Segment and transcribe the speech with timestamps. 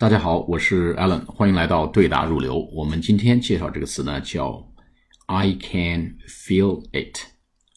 [0.00, 2.58] 大家好，我是 Alan，欢迎来到对答入流。
[2.72, 4.66] 我们今天介绍这个词呢，叫
[5.26, 7.18] I can feel it，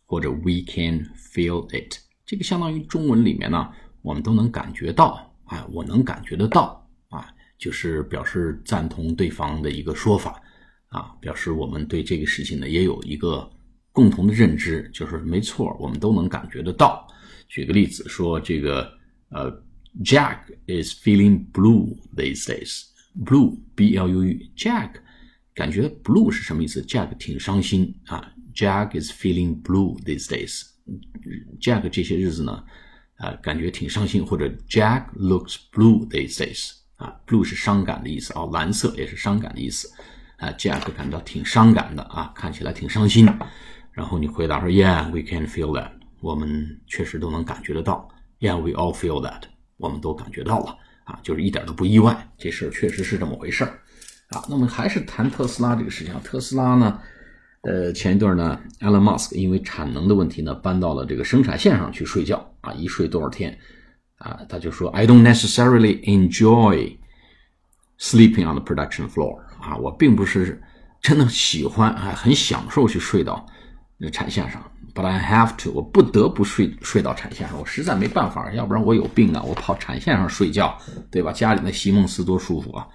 [0.05, 1.97] 或者 We can feel it。
[2.25, 3.69] 这个相当于中文里面呢，
[4.01, 10.41] 我们都能感觉到，啊，我能感觉得到，啊，就是表示赞同对方的一个说法，
[10.87, 13.51] 啊，表示我们对这个事情呢也有一个
[13.91, 17.05] 共同的认知，就是没错，我们都能感觉得到。
[17.49, 18.89] 举个例子说，这个
[19.27, 19.61] 呃。
[20.02, 22.84] Jack is feeling blue these days.
[23.14, 24.52] Blue, B-L-U-E.
[24.56, 24.92] Jack
[25.54, 26.80] 感觉 blue 是什么意思？
[26.82, 28.32] Jack 挺伤心啊。
[28.54, 30.62] Jack is feeling blue these days.
[31.60, 32.64] Jack 这些日子呢，
[33.16, 36.72] 啊，感觉挺伤心，或者 Jack looks blue these days.
[36.96, 39.88] 啊，blue 是伤感的意思啊，蓝色也是伤感的意思
[40.36, 40.50] 啊。
[40.52, 43.28] Jack 感到挺伤感的啊，看起来挺伤心。
[43.92, 45.90] 然后你回答说，Yeah, we can feel that.
[46.20, 48.08] 我们确实都能感觉得到。
[48.40, 49.42] Yeah, we all feel that.
[49.83, 53.81] 我们都感觉到了啊，就是一点都不意外，这事儿确实是这么回事儿
[54.29, 54.41] 啊。
[54.49, 56.97] 那么还是谈特斯拉这个事情，特斯拉呢，
[57.63, 63.59] 呃，前一段呢，Elon Musk 因为产能的问题呢，搬到了这个生产线上去睡觉啊，一睡多少天
[64.19, 66.97] 啊，他就说 I don't necessarily enjoy
[67.99, 70.61] sleeping on the production floor 啊，我并不是
[71.01, 73.45] 真的喜欢啊，很享受去睡到
[73.97, 74.63] 那产线上。
[74.95, 79.41] But I have to，我不得不睡睡到产线上，我实在没办法，要不然我有病啊！
[79.41, 80.77] 我跑产线上睡觉，
[81.09, 81.31] 对吧？
[81.31, 82.87] 家里那席梦思多舒服啊！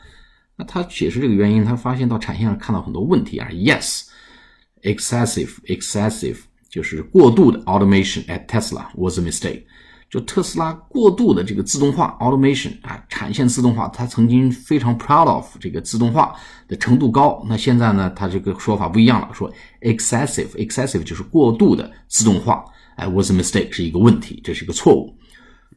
[0.55, 3.49] 那他解释这个原因，他发现到产线上看到很多问题啊。
[3.51, 6.37] Yes，excessive，excessive
[6.71, 9.65] 就是过度的 automation at Tesla was a mistake。
[10.11, 16.35] 就特斯拉过度的这个自动化 automation 啊，产线自动化，他曾经非常 proud of 这个自动化
[16.67, 17.45] 的程度高。
[17.47, 22.65] 那现在呢，他这个说法不一样了，说 excessive excessive 就是过度的自动化，
[22.97, 25.15] 哎，was a mistake 是一个问题，这是一个错误。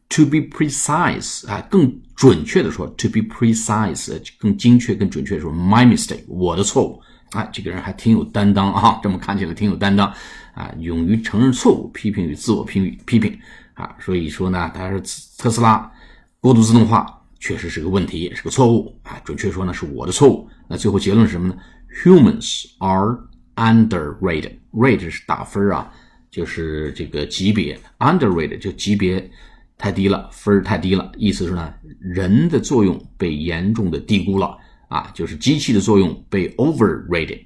[0.09, 7.01] To be precise 啊，更准确的说，to be precise 更精确、更准确说，my mistake 我的错误。
[7.31, 10.07] 哎，这个人还挺有担当啊，这么看起来挺有担当
[10.53, 13.37] 啊，勇于承认错误，批评与自我批评批评。
[13.81, 15.01] 啊，所以说呢，他是
[15.39, 15.91] 特斯拉
[16.39, 19.19] 过度自动化确实是个问题，也是个错误啊。
[19.25, 20.47] 准确说呢，是我的错误。
[20.69, 21.57] 那最后结论是什么呢
[22.03, 23.17] ？Humans are
[23.55, 24.53] underrated。
[24.71, 25.91] rate 是打分啊，
[26.29, 27.79] 就是这个级别。
[27.97, 29.27] underrated 就级别
[29.79, 31.11] 太低了，分太低了。
[31.17, 34.55] 意思是呢，人的作用被严重的低估了
[34.89, 37.41] 啊，就是机器的作用被 overrated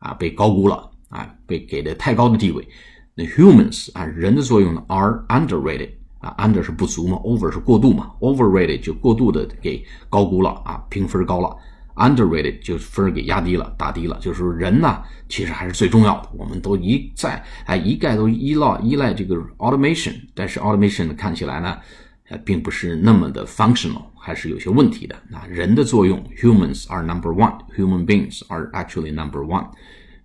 [0.00, 2.68] 啊，被高估了啊，被给的太高的地位。
[3.20, 5.90] 那 humans 啊，人的作用呢，are underrated
[6.20, 11.56] 啊，under 是不足嘛，over 是过度嘛，overrated 就过度的给高估了啊，评分高了
[11.96, 14.16] ，underrated 就分给压低了，打低了。
[14.20, 16.28] 就是人呢，其实还是最重要的。
[16.32, 21.76] 我们都一再哎一概都依赖依赖这个 automation，但是 automation 看起来呢，
[22.28, 25.16] 呃，并不是那么的 functional，还是有些问题的。
[25.28, 29.66] 那人的作用，humans are number one，human beings are actually number one，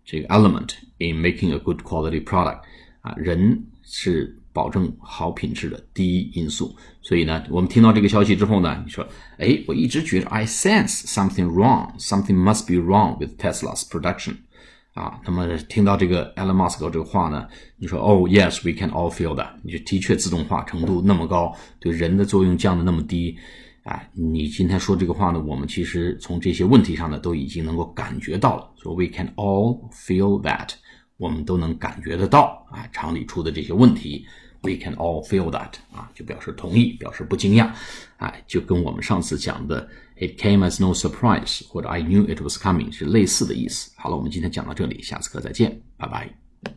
[0.06, 2.59] 这个 element in making a good quality product。
[3.03, 9.06] 啊，人是保证好品质的第一因素，所以呢，我们听到这个消息之后呢，你说，
[9.38, 14.36] 哎，我一直觉得 I sense something wrong, something must be wrong with Tesla's production，
[14.94, 23.35] 啊，那么听到这个 Elon Musk 这个话呢，你说，Oh yes, we can all feel that，你就的确自动化程度那么高，对人的作用降的那么低，
[23.84, 30.70] 哎，你今天说这个话呢，我们其实从这些问题上呢，都已经能够感觉到了，说 We can all feel that。
[31.23, 34.25] 我们都能感觉得到啊，厂里出的这些问题
[34.61, 37.72] ，we can all feel that 啊，就表示同意，表示不惊讶，
[38.17, 43.89] 啊，就跟我们上次讲的 it came as no surprise 或者 I knew it was coming 是类似的意思。
[43.95, 46.73] 好了，我们今天讲到这里，下次课再见，拜拜。